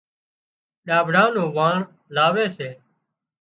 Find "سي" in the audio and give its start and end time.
2.57-2.69